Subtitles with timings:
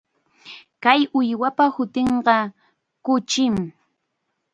[0.83, 2.37] Kay uywapa hutinqa
[3.05, 3.55] kuchim.